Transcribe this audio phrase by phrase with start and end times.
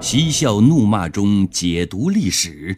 [0.00, 2.74] 嬉笑怒骂中解读历史，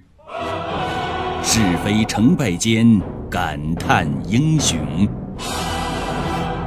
[1.45, 5.09] 是非成败间感叹英雄。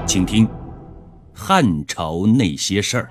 [0.07, 0.47] 请听
[1.33, 3.09] 《汉朝那些事儿》。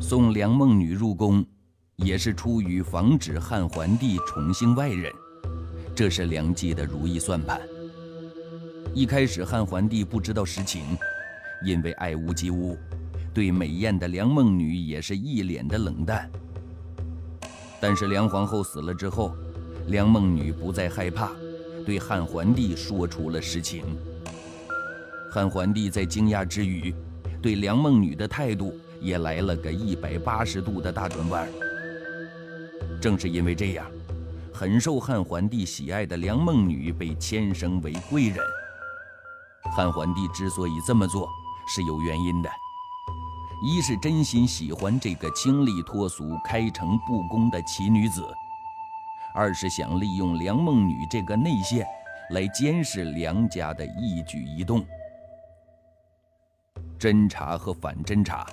[0.00, 1.44] 送梁梦女入宫，
[1.96, 5.10] 也是出于防止汉桓帝宠幸外人，
[5.94, 7.60] 这是梁冀的如意算盘。
[8.94, 10.82] 一开始汉桓帝不知道实情，
[11.64, 12.76] 因为爱屋及乌，
[13.32, 16.30] 对美艳的梁梦女也是一脸的冷淡。
[17.80, 19.34] 但是梁皇后死了之后，
[19.88, 21.32] 梁梦女不再害怕，
[21.84, 23.84] 对汉桓帝说出了实情。
[25.30, 26.94] 汉桓帝在惊讶之余，
[27.40, 28.74] 对梁梦女的态度。
[29.02, 31.48] 也来了个一百八十度的大转弯。
[33.00, 33.84] 正是因为这样，
[34.54, 38.38] 很受汉桓帝喜爱的梁梦女被迁升为贵人。
[39.74, 41.28] 汉桓帝之所以这么做，
[41.66, 42.50] 是有原因的：
[43.64, 48.22] 一是真心喜欢这个清丽脱俗、开诚布公的奇女子；
[49.34, 51.86] 二是想利用梁梦女这个内线，
[52.30, 54.84] 来监视梁家的一举一动。
[56.98, 58.46] 侦查和反侦查。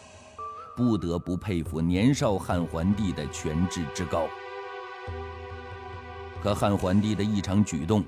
[0.77, 4.25] 不得不佩服年少汉桓帝的权智之高。
[6.41, 8.03] 可汉桓帝的异常举动，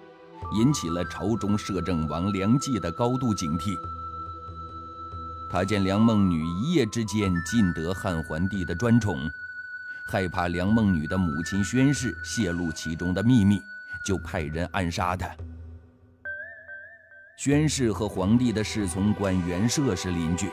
[0.53, 3.75] 引起了朝中摄政王梁冀的高度警惕。
[5.51, 9.29] 他见梁梦女一夜之间尽得汉桓帝的专宠，
[10.07, 13.61] 害怕梁梦女的母亲宣氏泄露其中的秘密，
[14.05, 15.29] 就派人暗杀她。
[17.35, 20.49] 宣氏和皇帝的侍从官袁绍是邻居。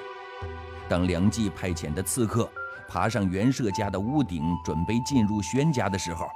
[0.88, 2.50] 当梁冀派遣的刺客
[2.88, 6.26] 爬上袁绍家的屋顶，准备进入宣家的时候，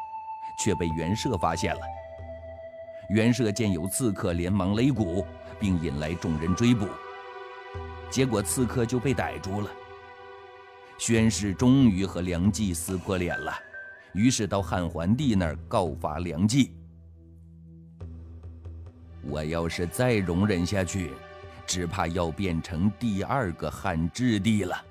[0.63, 1.81] 却被袁赦发现了。
[3.09, 5.27] 袁赦见有刺客，连忙擂鼓，
[5.59, 6.87] 并引来众人追捕。
[8.11, 9.71] 结果刺客就被逮住了。
[10.99, 13.53] 宣誓终于和梁冀撕破脸了，
[14.13, 16.73] 于是到汉桓帝那儿告发梁冀。
[19.23, 21.11] 我要是再容忍下去。
[21.65, 24.85] 只怕要变成第二个汉质帝了。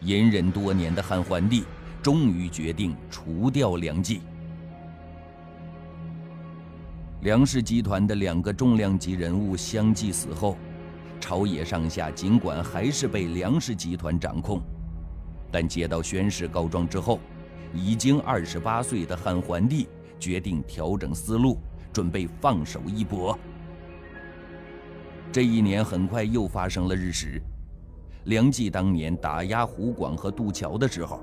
[0.00, 1.64] 隐忍多年的汉桓帝
[2.02, 4.20] 终于决定除掉梁冀。
[7.22, 10.56] 梁氏集团的两个重量级人物相继死后，
[11.18, 14.60] 朝野上下尽管还是被梁氏集团掌控，
[15.50, 17.18] 但接到宣誓告状之后，
[17.74, 19.88] 已经二十八岁的汉桓帝
[20.20, 21.58] 决定调整思路，
[21.92, 23.36] 准备放手一搏。
[25.32, 27.42] 这一年很快又发生了日食。
[28.24, 31.20] 梁冀当年打压湖广和渡桥的时候，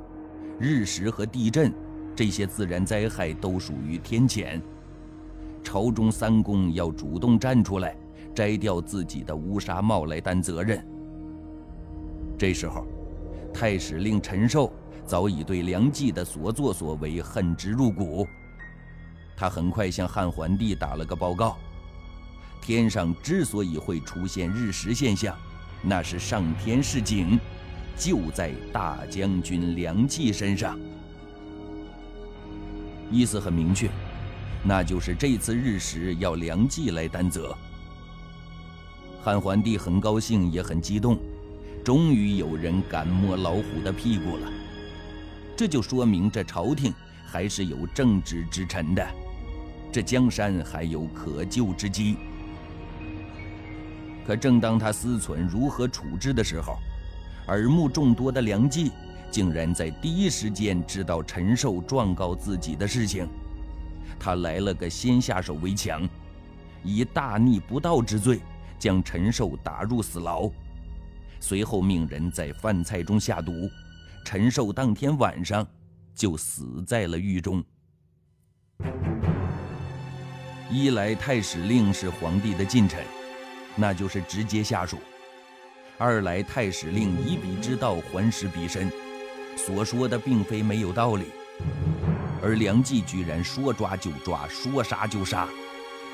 [0.59, 1.73] 日食和地震
[2.15, 4.61] 这些自然灾害都属于天谴。
[5.63, 7.95] 朝中三公要主动站出来，
[8.35, 10.85] 摘掉自己的乌纱帽来担责任。
[12.37, 12.85] 这时候，
[13.53, 14.71] 太史令陈寿
[15.05, 18.27] 早已对梁冀的所作所为恨之入骨。
[19.35, 21.57] 他很快向汉桓帝打了个报告。
[22.61, 25.35] 天上之所以会出现日食现象，
[25.81, 27.39] 那是上天示警，
[27.97, 30.79] 就在大将军梁冀身上。
[33.11, 33.89] 意思很明确，
[34.63, 37.55] 那就是这次日食要梁冀来担责。
[39.21, 41.17] 汉桓帝很高兴，也很激动，
[41.83, 44.51] 终于有人敢摸老虎的屁股了。
[45.55, 46.93] 这就说明这朝廷
[47.25, 49.07] 还是有正直之臣的，
[49.91, 52.17] 这江山还有可救之机。
[54.25, 56.77] 可正当他思忖如何处置的时候，
[57.47, 58.91] 耳目众多的梁冀
[59.29, 63.27] 竟然在第一时间知道陈寿状告自己的事情。
[64.19, 66.07] 他来了个先下手为强，
[66.83, 68.39] 以大逆不道之罪
[68.79, 70.49] 将陈寿打入死牢，
[71.39, 73.69] 随后命人在饭菜中下毒，
[74.23, 75.65] 陈寿当天晚上
[76.15, 77.63] 就死在了狱中。
[80.69, 83.03] 一来太史令是皇帝的近臣。
[83.75, 84.99] 那就是直接下属。
[85.97, 88.91] 二来，太史令以彼之道还施彼身，
[89.55, 91.25] 所说的并非没有道理。
[92.41, 95.47] 而梁冀居然说抓就抓，说杀就杀，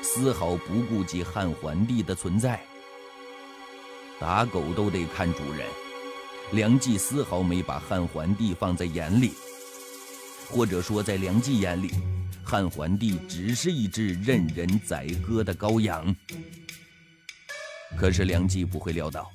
[0.02, 2.60] 丝毫不顾及汉桓帝的存在。
[4.20, 5.66] 打狗都得看主人，
[6.52, 9.32] 梁冀丝毫没把汉桓帝放在眼里，
[10.50, 11.90] 或者说，在梁冀眼里，
[12.44, 16.14] 汉桓帝只是一只任人宰割的羔羊。
[17.96, 19.28] 可是梁冀不会料到，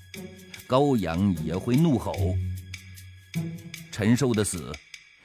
[0.67, 2.35] 羔羊也会怒吼。
[3.91, 4.71] 陈寿的死，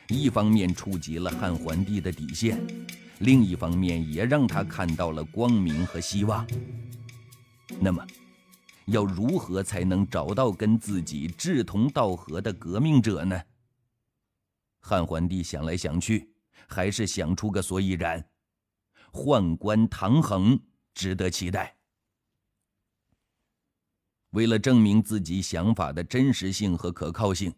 [0.09, 2.61] 一方面触及了汉桓帝的底线，
[3.21, 6.47] 另一方面也让他看到了光明和希望。
[7.81, 8.07] 那么，
[8.87, 13.41] 要如何才能找到跟自己志同道合的革命者呢？
[14.81, 16.33] 汉桓帝想来想去，
[16.67, 18.25] 还是想出个所以然：
[19.13, 20.61] 宦官唐衡
[20.95, 21.77] 值得期待。
[24.31, 27.53] 为了证明自己想法的真实性和可靠性，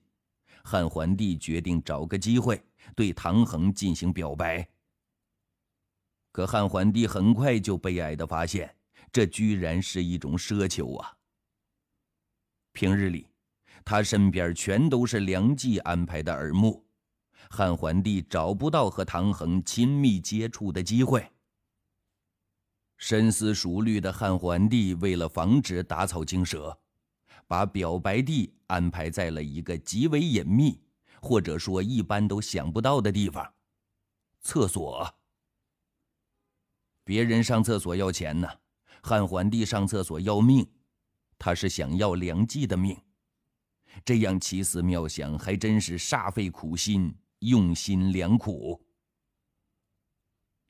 [0.64, 2.62] 汉桓帝决定找个机会
[2.94, 4.66] 对唐衡进行表白。
[6.30, 8.74] 可汉桓帝很快就悲哀的发现，
[9.12, 11.12] 这居然是一种奢求啊！
[12.72, 13.28] 平日里，
[13.84, 16.82] 他身边全都是梁冀安排的耳目，
[17.50, 21.30] 汉桓帝找不到和唐衡亲密接触的机会。
[23.02, 26.78] 深思熟虑的汉桓帝为了防止打草惊蛇，
[27.48, 30.80] 把表白地安排在了一个极为隐秘，
[31.20, 33.54] 或者说一般都想不到的地方——
[34.42, 35.12] 厕所。
[37.02, 38.48] 别人上厕所要钱呢，
[39.02, 40.64] 汉桓帝上厕所要命，
[41.36, 42.96] 他是想要梁冀的命。
[44.04, 48.80] 这样奇思妙想，还真是煞费苦心，用心良苦。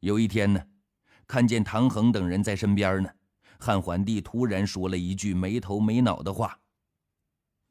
[0.01, 0.67] 有一天呢，
[1.33, 3.11] 看见唐恒等人在身边呢，
[3.59, 6.61] 汉桓帝突然说了一句没头没脑的话：“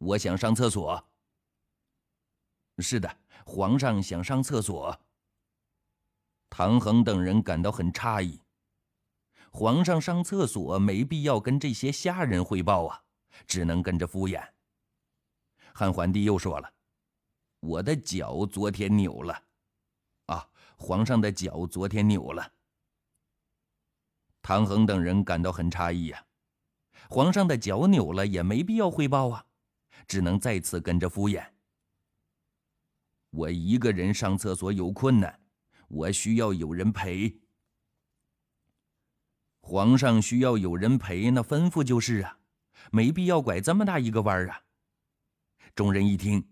[0.01, 1.07] 我想上厕所。”
[2.81, 4.99] 是的，皇上想上厕所。
[6.49, 8.41] 唐衡等人感到很诧异。
[9.51, 13.03] 皇上上厕所没必要跟这些下人汇报啊，
[13.45, 14.43] 只能跟着敷衍。
[15.71, 16.73] 汉桓帝又说了
[17.61, 19.43] ：“我的脚昨天扭了，
[20.25, 22.53] 啊，皇上的脚昨天扭了。”
[24.41, 26.25] 唐衡等人感到很诧异呀，
[27.09, 29.45] 皇上的脚扭了也没必要汇报啊，
[30.07, 31.45] 只能再次跟着敷衍。
[33.29, 35.39] 我一个人上厕所有困难，
[35.87, 37.39] 我需要有人陪。
[39.61, 42.39] 皇上需要有人陪，那吩咐就是啊，
[42.91, 44.63] 没必要拐这么大一个弯啊。
[45.75, 46.45] 众人一听，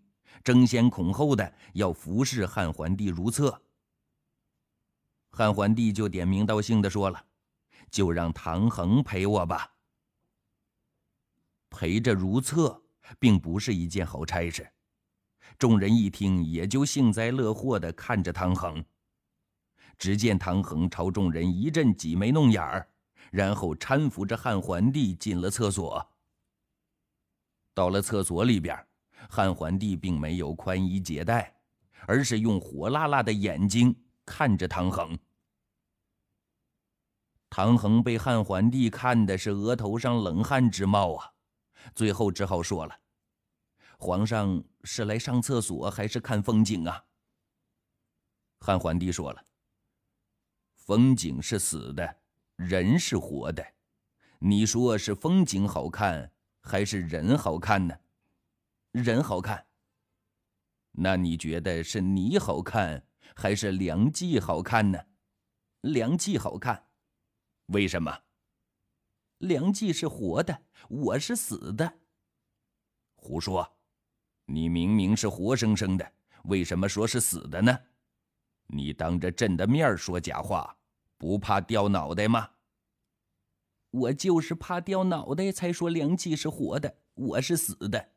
[0.44, 3.62] 争先恐后的要服侍汉桓帝如厕。
[5.32, 7.26] 汉桓帝就点名道姓的说了
[7.92, 9.74] ：“就让唐恒陪我吧。”
[11.70, 12.82] 陪着如厕，
[13.20, 14.70] 并不是一件好差事。
[15.58, 18.84] 众人一听，也就幸灾乐祸的看着唐恒。
[19.98, 22.88] 只见唐衡朝众人一阵挤眉弄眼儿。
[23.32, 26.04] 然后搀扶着汉桓帝进了厕所。
[27.76, 28.76] 到了厕所里边，
[29.30, 31.54] 汉桓帝并没有宽衣解带，
[32.08, 33.96] 而是用火辣辣的眼睛
[34.26, 35.16] 看着唐衡。
[37.50, 41.34] 唐衡被汉桓帝看的是额头上冷汗直冒啊，
[41.96, 43.00] 最后只好说了
[43.98, 47.06] ：“皇上是来上厕所还是看风景啊？”
[48.62, 49.46] 汉桓帝说了
[50.76, 52.18] ：“风景是死的。”
[52.60, 53.66] 人是活的，
[54.40, 57.98] 你说是风景好看还是人好看呢？
[58.92, 59.66] 人好看。
[60.92, 65.00] 那你觉得是你好看还是梁冀好看呢？
[65.80, 66.89] 梁冀好看。
[67.70, 68.24] 为什么？
[69.38, 72.00] 梁冀是活的，我是死的。
[73.16, 73.78] 胡说！
[74.46, 76.12] 你明明是活生生的，
[76.46, 77.78] 为什么说是死的呢？
[78.68, 80.78] 你当着朕的面说假话。
[81.18, 82.52] 不怕掉脑袋吗？
[83.92, 88.14] 我就是怕掉脑袋才说梁冀是活的，我是死的。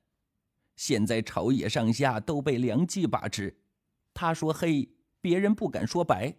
[0.77, 3.61] 现在朝野上下都被梁冀把持，
[4.15, 6.39] 他说黑，别人不敢说白；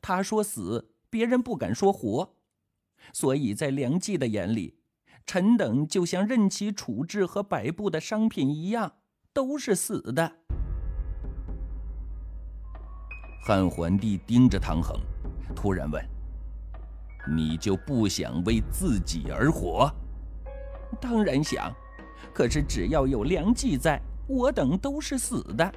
[0.00, 2.37] 他说死，别人不敢说活。
[3.12, 4.78] 所以在梁冀的眼里，
[5.26, 8.92] 臣等就像任其处置和摆布的商品一样，
[9.32, 10.32] 都是死的。
[13.44, 14.98] 汉桓帝盯着唐衡。
[15.56, 16.04] 突然问
[17.34, 19.90] ：“你就不想为自己而活
[21.00, 21.72] ？”“当然想，
[22.34, 25.72] 可是只要有梁冀在，我等都是死的。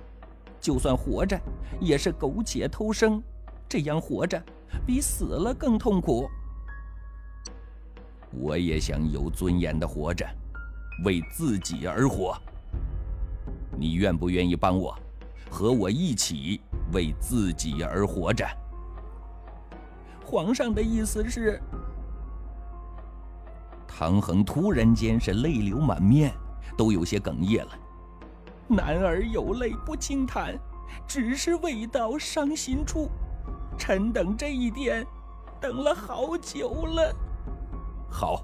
[0.60, 1.40] 就算活着，
[1.80, 3.24] 也是苟且偷生。
[3.70, 4.44] 这样活着，
[4.86, 6.30] 比死了更痛苦。
[8.32, 10.26] ”“我也想有尊严的活着，
[11.04, 12.36] 为自己而活。
[13.78, 14.98] 你愿不愿意帮我，
[15.50, 16.62] 和我一起
[16.94, 18.48] 为自己而活着？”
[20.24, 21.62] 皇上的意思是，
[23.86, 26.34] 唐恒突然间是泪流满面，
[26.78, 27.72] 都有些哽咽了。
[28.68, 30.58] 男儿有泪不轻弹，
[31.06, 33.10] 只是未到伤心处。
[33.78, 35.06] 臣等这一天
[35.60, 37.14] 等了好久了。
[38.12, 38.44] 好，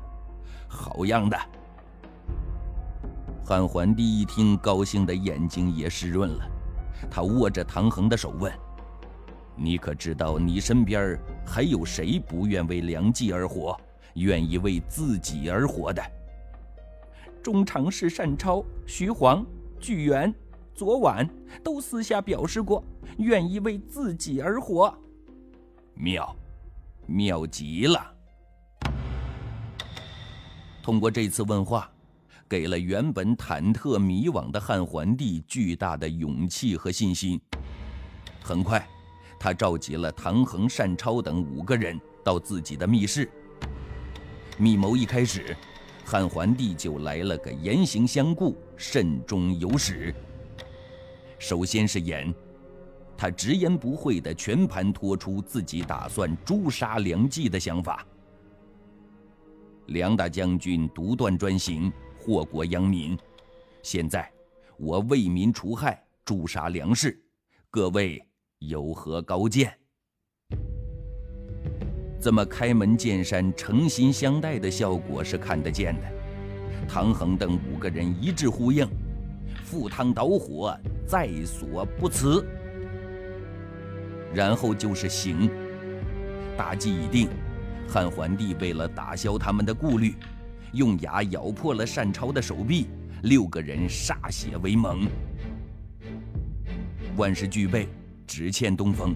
[0.67, 1.37] 好样的！
[3.45, 6.49] 汉桓帝一听，高兴的眼睛也湿润了。
[7.11, 8.51] 他握着唐衡的手问
[9.55, 13.79] ：“你可知道，你身边还有谁不愿为良计而活，
[14.15, 16.01] 愿意为自己而活的？
[17.43, 19.45] 中常侍单超、徐晃、
[19.79, 20.33] 巨源、
[20.73, 21.29] 左婉
[21.63, 22.83] 都私下表示过，
[23.19, 24.93] 愿意为自己而活。
[25.93, 26.35] 妙，
[27.05, 28.16] 妙极了！
[30.87, 31.91] 通过这次问话，
[32.47, 37.37] 给了原本忐忑迷惘的汉桓帝巨大的勇气和信心。
[38.41, 38.87] 很快。
[39.37, 43.29] 他召集了唐衡、单超等五个人到自己的密室。
[44.57, 45.53] 密谋一开始，
[46.05, 50.15] 汉桓帝就来了个言行相顾、慎终有始。
[51.37, 52.33] 首先是言，
[53.17, 58.07] 他直言不讳地全盘托出自己打算诛杀梁冀的想法。
[59.87, 63.17] 梁大将军独断专行，祸国殃民。
[63.81, 64.29] 现在
[64.77, 67.19] 我为民除害，诛杀梁氏，
[67.69, 68.23] 各位。
[68.59, 69.71] 有何高见？
[72.19, 76.01] 这么开门见山、诚心相待的效果是看得见的。
[76.89, 78.89] 唐衡等五个人一致呼应
[79.63, 80.75] ：“赴汤蹈火，
[81.05, 82.43] 在所不辞。”
[84.33, 85.51] 然后就是行。
[86.57, 87.29] 大计已定，
[87.87, 90.15] 汉桓帝为了打消他们的顾虑，
[90.73, 92.87] 用牙咬破了单超的手臂，
[93.23, 95.07] 六个人歃血为盟。
[97.15, 97.87] 万事俱备。
[98.29, 99.15] 只欠东风，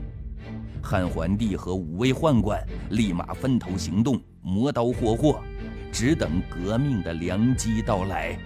[0.82, 5.44] 汉桓帝和五位宦官立马分头行动，磨刀霍霍，
[5.92, 8.40] 只等革命的良机到来。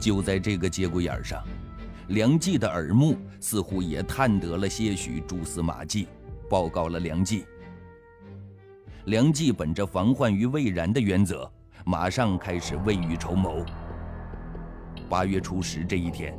[0.00, 1.40] 就在这个节骨眼上，
[2.08, 6.08] 梁冀的耳目似乎也探得了些许蛛丝马迹，
[6.54, 7.44] 报告了梁冀。
[9.06, 11.50] 梁冀本着防患于未然的原则，
[11.84, 13.66] 马上开始未雨绸缪。
[15.08, 16.32] 八月初十这一天。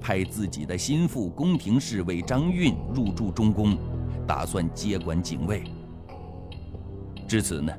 [0.00, 3.76] 派自己的心腹宫廷侍卫张运入驻中宫，
[4.24, 5.64] 打算接管警卫。
[7.26, 7.72] 至此呢，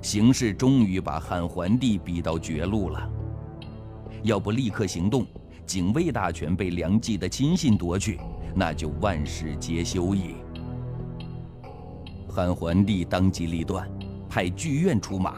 [0.00, 3.10] 形势终于把汉桓帝逼到绝路了。
[4.22, 5.26] 要不立刻行动，
[5.66, 8.18] 警卫大权被梁冀的亲信夺去，
[8.54, 10.36] 那就万事皆休矣。
[12.36, 13.90] 汉桓帝当机立断，
[14.28, 15.36] 派剧院出马，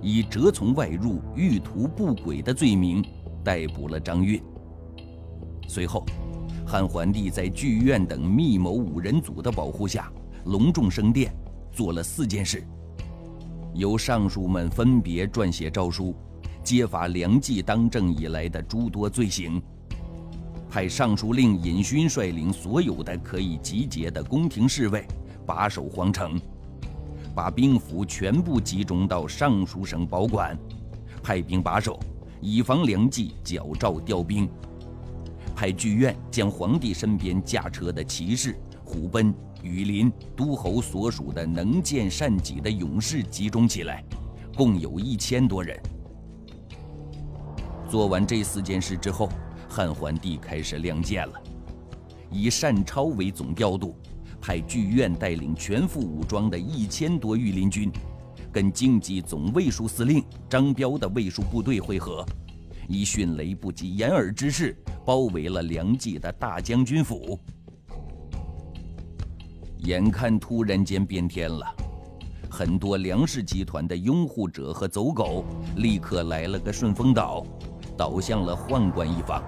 [0.00, 3.00] 以折从外入、欲图不轨的罪名
[3.44, 4.42] 逮捕了张运。
[5.68, 6.04] 随后，
[6.66, 10.10] 汉桓帝在剧院等密谋五人组的保护下，
[10.46, 11.32] 隆重升殿，
[11.70, 12.66] 做了四件事：
[13.72, 16.12] 由尚书们分别撰写诏书，
[16.64, 19.62] 揭发梁冀当政以来的诸多罪行；
[20.68, 25.06] 派尚书令尹勋率领所有的可以集结的宫廷侍卫，
[25.46, 26.40] 把守皇城，
[27.34, 30.56] 把兵符全部集中到尚书省保管，
[31.22, 31.98] 派兵把守，
[32.40, 34.48] 以防梁冀矫诏调兵。
[35.54, 39.32] 派剧院将皇帝身边驾车的骑士、虎贲、
[39.62, 44.02] 羽林、都侯所属的能见善己的勇士集中起来，
[44.56, 45.78] 共有一千多人。
[47.88, 49.28] 做完这四件事之后，
[49.68, 51.34] 汉桓帝开始亮剑了，
[52.30, 53.94] 以单超为总调度，
[54.42, 57.92] 派剧院带领全副武装的一千多御林军，
[58.52, 62.26] 跟京畿总卫戍司令张彪的卫戍部队会合。
[62.88, 67.38] 以迅雷不及掩耳之势包围了梁冀的大将军府。
[69.78, 71.64] 眼看突然间变天了，
[72.50, 75.44] 很多梁氏集团的拥护者和走狗
[75.76, 77.46] 立刻来了个顺风倒，
[77.96, 79.40] 倒向了宦官一方。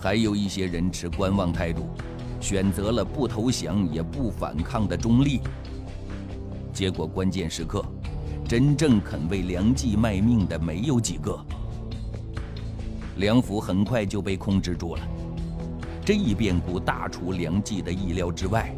[0.00, 1.88] 还有一些人持观望态度，
[2.40, 5.40] 选择了不投降也不反抗的中立。
[6.72, 7.84] 结果关键时刻，
[8.48, 11.38] 真正肯为梁冀卖命的没有几个。
[13.16, 15.02] 梁府很快就被控制住了，
[16.04, 18.72] 这一变故大出梁冀的意料之外。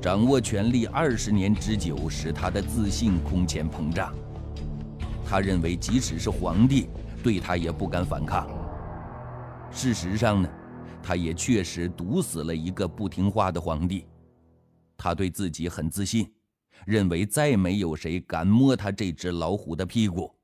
[0.00, 4.14] 掌握权力二十年之久，使他的自信空前膨胀。
[5.28, 6.88] 他认为，即使是皇帝，
[7.24, 8.46] 对他也不敢反抗。
[9.72, 10.48] 事实上呢，
[11.06, 14.04] 他也确实毒死了一个不听话的皇帝。
[14.96, 16.28] 他对自己很自信，
[16.84, 20.34] 认为再没有谁敢摸他这只老虎的屁股。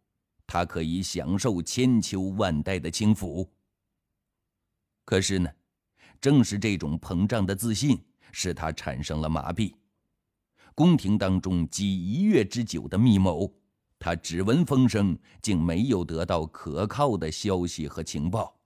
[0.46, 3.50] 他可以享受千秋万代的清福。
[5.04, 5.50] 可是呢，
[6.20, 8.00] 正是这种膨胀的自信，
[8.30, 9.74] 使他产生了麻痹。
[10.76, 13.52] 宫廷当中几一月之久的密谋，
[13.98, 18.56] 他只闻风声，竟没有得到可靠的消息和情报。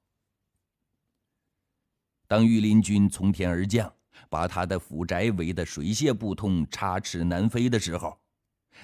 [2.26, 3.92] 当御林军从天而降，
[4.28, 8.18] 把他的府宅围得水泄不通、插翅难飞的时候，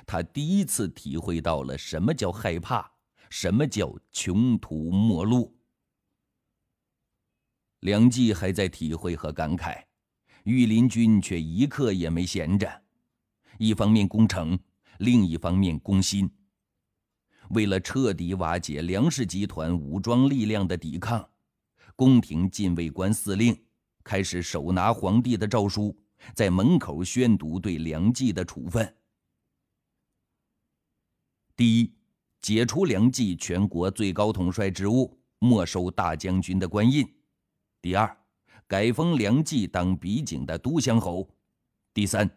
[0.06, 2.90] 他第一次体会到了什么叫害怕。
[3.34, 5.56] 什么叫穷途末路？
[7.80, 9.82] 梁冀还在体会和感慨，
[10.44, 12.82] 御林军却一刻也没闲着，
[13.56, 14.58] 一方面攻城，
[14.98, 16.30] 另一方面攻心。
[17.52, 21.26] 为了彻底瓦解梁氏集团武装力量的抵抗，
[21.96, 23.56] 宫廷禁卫官司令
[24.02, 25.96] 开始手拿皇帝的诏书，
[26.34, 28.96] 在门口宣读对梁冀的处分。
[31.54, 31.92] 第一，
[32.40, 37.04] 解除梁冀全国最高统帅职务，没收大将军的官印；
[37.80, 38.16] 第二，
[38.66, 41.28] 改封梁冀当比景的都乡侯；
[41.92, 42.28] 第三，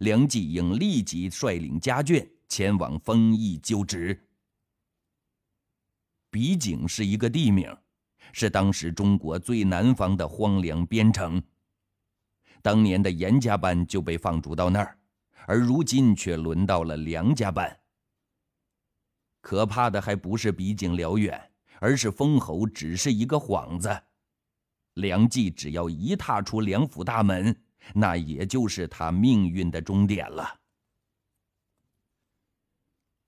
[0.00, 4.28] 梁冀应立即率领家眷前往丰邑就职。
[6.30, 7.76] 比景是一个地名，
[8.32, 11.42] 是当时中国最南方的荒凉边城。
[12.62, 14.98] 当年的严家班就被放逐到那儿，
[15.46, 17.74] 而如今却轮到了梁家班。
[19.40, 24.02] 可怕的还不是比景辽远，而是封侯只是一个幌子。
[24.94, 27.56] 梁冀只要一踏出梁府大门，
[27.94, 30.60] 那也就是他命运的终点了。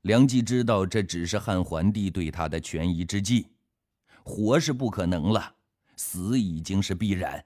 [0.02, 3.46] 梁冀知道这只是汉桓帝对他的权宜之计，
[4.24, 5.54] 活是不可能了，
[5.96, 7.44] 死已经是必然。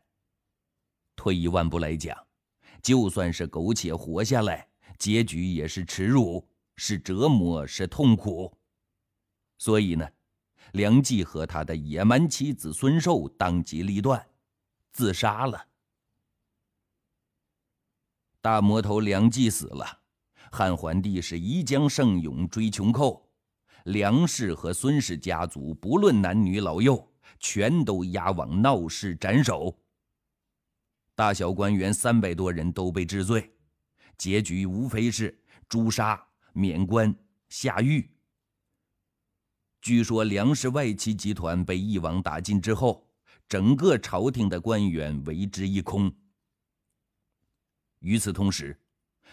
[1.14, 2.16] 退一万步来讲，
[2.82, 4.68] 就算是苟且活下来，
[4.98, 8.52] 结局也是耻辱，是折磨，是痛苦。
[9.58, 10.06] 所以呢，
[10.72, 14.28] 梁冀和他的野蛮妻子孙寿当机立断，
[14.92, 15.66] 自杀了。
[18.40, 20.02] 大魔头梁冀死了。
[20.52, 23.25] 汉桓帝是一将胜勇追穷寇，
[23.86, 29.78] 梁氏和孙氏家族不论男女老幼，全都押往闹市斩首。
[31.14, 33.48] 大小官员三百多人都被治罪，
[34.18, 36.20] 结局无非是诛杀、
[36.52, 37.14] 免官、
[37.48, 38.10] 下狱。
[39.80, 43.08] 据说梁氏外戚集团被一网打尽之后，
[43.48, 46.12] 整个朝廷的官员为之一空。
[48.00, 48.76] 与此同时，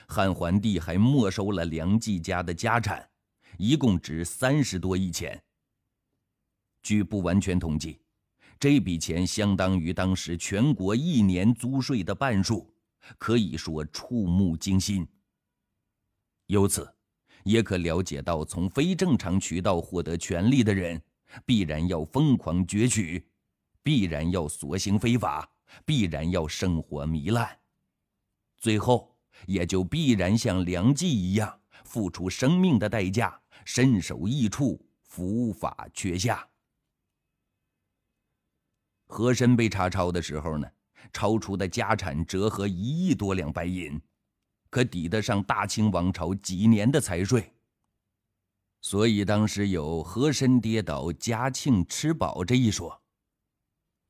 [0.08, 3.10] 汉桓帝还没收了梁冀家的家产，
[3.58, 5.42] 一共值三十多亿钱。
[6.82, 8.00] 据不完全统计，
[8.60, 12.74] 这笔钱相当于当时全国一年租税的半数，
[13.18, 15.08] 可以说触目惊心。
[16.48, 16.94] 由此，
[17.44, 21.02] 也可了解到，从非正常渠道获得权力的人，
[21.46, 23.26] 必然要疯狂攫取，
[23.82, 25.50] 必然要所行非法，
[25.86, 27.60] 必然要生活糜烂，
[28.58, 29.12] 最后。
[29.48, 36.47] 也就必然像梁冀一样，付出生命的代价，身首异处，伏法阙下。
[39.06, 40.67] 和珅被查抄的时候呢，
[41.12, 44.02] 超出的家产折合一亿多两白银，
[44.69, 47.54] 可抵得上大清王朝几年的财税。
[48.82, 53.02] 所以当时有“和珅跌倒，嘉庆吃饱”这一说。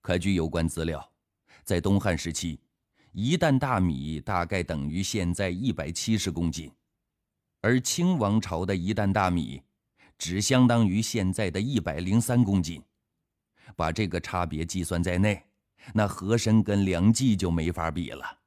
[0.01, 1.13] 可据有关资料，
[1.63, 2.59] 在东汉时期。
[3.15, 6.71] 一担大米大概等于现在一百七十公斤，
[7.63, 9.63] 而清王朝的一担大米
[10.17, 12.83] 只相当于现在的一百零三公斤。
[13.73, 15.41] 把这个差别计算在内，
[15.93, 18.37] 那和珅跟梁冀就没法比了。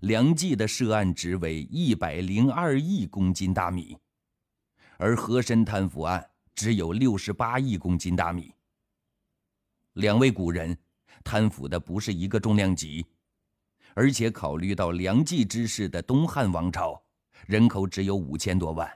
[0.00, 3.96] 梁冀的涉案值为一百零二亿公斤大米，
[4.96, 8.52] 而和珅贪腐案只有六十八亿公斤大米。
[9.92, 10.76] 两位古人
[11.22, 13.06] 贪腐的不是一个重量级。
[13.94, 17.00] 而且考虑到梁冀之世的东汉王朝
[17.48, 18.86] 人口只有五千多万，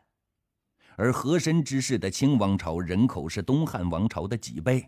[0.96, 4.86] 而和珅之世的清王朝人口是东汉王朝的几倍，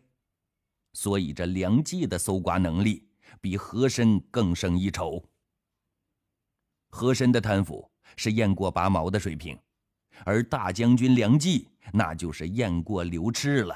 [0.92, 3.08] 所以这梁冀的搜刮能力
[3.40, 5.24] 比和珅更胜一筹。
[6.90, 9.58] 和珅的贪腐是雁过拔毛的水平，
[10.26, 13.74] 而大将军梁冀那就是雁过留翅了，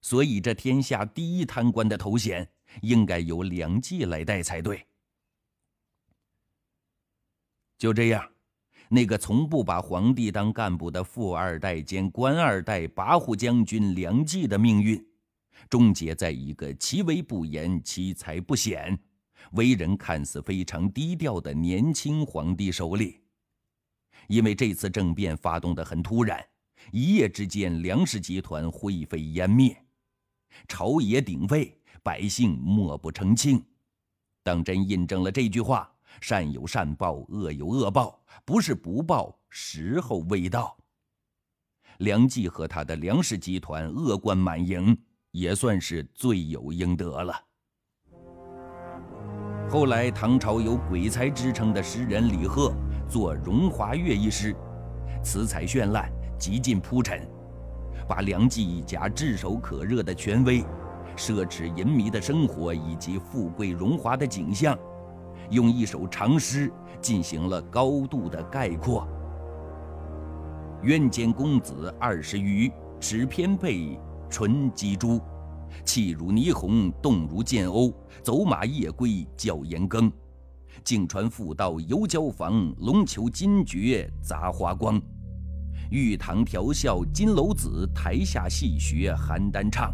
[0.00, 4.86] 所以这天下第一贪官的头衔应该由梁冀来带才对。
[7.76, 8.26] 就这样，
[8.92, 15.00] 那个从不把皇帝当干部的富二代兼官二代跋扈将军梁冀的命运，
[15.68, 18.98] 终结在一个其为不言、其才不显、
[19.52, 23.20] 为人看似非常低调的年轻皇帝手里。
[24.26, 26.44] 因为这次政变发动的很突然，
[26.90, 29.84] 一夜之间梁氏集团灰飞烟灭，
[30.66, 33.64] 朝野鼎沸，百姓莫不称庆。
[34.42, 35.88] 当真印证了这句话。
[36.20, 40.76] 善有善报，恶有恶报，不是不报，时候未到。
[41.98, 44.96] 梁冀和他的梁氏集团恶贯满盈，
[45.32, 47.34] 也算是罪有应得了。
[49.68, 52.74] 后来，唐朝有鬼才之称的诗人李贺
[53.08, 54.56] 作《荣华月》一诗，
[55.22, 57.28] 词采绚烂，极尽铺陈，
[58.08, 60.64] 把梁冀一家炙手可热的权威，
[61.16, 64.76] 奢侈淫靡的生活以及富贵荣华的景象，
[65.50, 69.06] 用一首长诗进行了高度的概括。
[70.82, 73.98] 愿见公子二十余，持偏佩，
[74.30, 75.20] 唇击珠，
[75.84, 80.10] 气如霓虹，动如剑鸥，走马夜归叫严更。
[80.82, 84.98] 镜川复道游交房，龙裘金爵杂花光。
[85.90, 89.92] 玉堂调笑金楼子，台下戏学邯郸唱。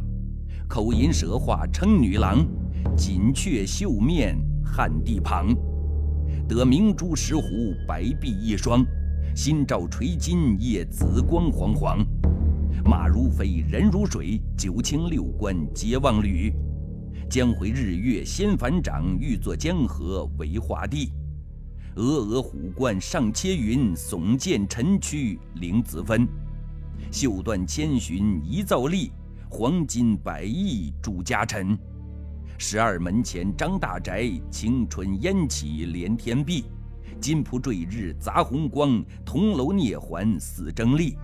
[0.69, 2.47] 口吟舌话称女郎，
[2.97, 5.55] 锦雀绣面汉地旁。
[6.49, 8.85] 得明珠石斛白璧一双，
[9.35, 12.05] 心照垂金叶紫光煌煌。
[12.85, 16.53] 马如飞人如水，九卿六官皆望履。
[17.29, 21.13] 将回日月先反掌，欲作江河为画地。
[21.97, 26.29] 峨峨虎冠上切云，耸剑沉曲凌子分。
[27.11, 29.11] 袖断千寻一造丽，
[29.49, 31.77] 黄金百亿铸家臣。
[32.59, 36.65] 十二门前张大宅，青春烟起连天碧。
[37.21, 41.17] 金铺坠日杂红光，铜楼涅环似争丽。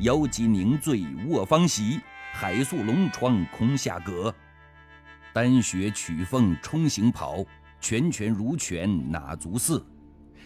[0.00, 2.00] 瑶姬凝醉卧方席，
[2.32, 4.32] 海宿龙窗空下阁。
[5.32, 7.44] 丹雪曲凤冲行袍，
[7.80, 9.84] 拳拳如拳哪足似？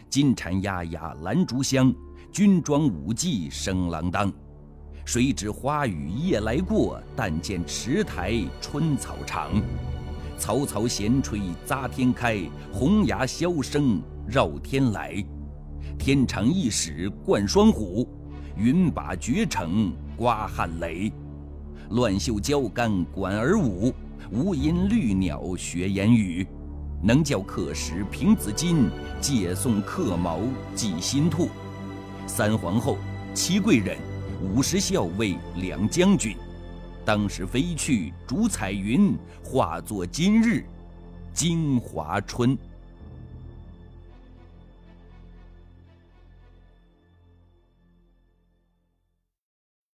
[0.08, 1.94] 金蝉鸦鸦兰竹香，
[2.32, 4.32] 军装舞伎声锒铛。
[5.04, 9.50] 谁知花雨夜来过，但见池台春草长。
[10.38, 12.38] 草草闲吹杂天开，
[12.72, 15.22] 红牙箫声绕天来。
[15.98, 18.08] 天长一矢贯双虎，
[18.56, 21.12] 云把绝城刮汉雷。
[21.90, 23.92] 乱袖交杆管儿舞。
[24.30, 26.46] 无音绿鸟学言语，
[27.02, 28.90] 能教客食平紫金，
[29.22, 30.40] 借送客毛
[30.74, 31.48] 记新兔。
[32.26, 32.98] 三皇后、
[33.32, 33.96] 七贵人、
[34.42, 36.36] 五十校尉、两将军，
[37.08, 40.62] 当时飞去逐彩云，化作今日，
[41.32, 42.54] 京华春。